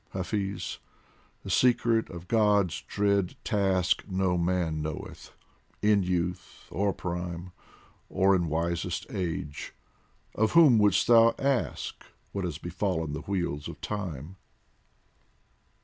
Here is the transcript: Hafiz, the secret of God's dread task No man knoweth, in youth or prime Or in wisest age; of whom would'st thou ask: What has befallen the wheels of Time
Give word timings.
Hafiz, 0.13 0.79
the 1.43 1.51
secret 1.51 2.09
of 2.09 2.27
God's 2.27 2.81
dread 2.87 3.35
task 3.43 4.03
No 4.09 4.35
man 4.35 4.81
knoweth, 4.81 5.31
in 5.83 6.01
youth 6.01 6.65
or 6.71 6.91
prime 6.91 7.51
Or 8.09 8.35
in 8.35 8.47
wisest 8.49 9.05
age; 9.11 9.75
of 10.33 10.53
whom 10.53 10.79
would'st 10.79 11.05
thou 11.05 11.35
ask: 11.37 12.03
What 12.31 12.45
has 12.45 12.57
befallen 12.57 13.13
the 13.13 13.21
wheels 13.21 13.67
of 13.67 13.79
Time 13.79 14.37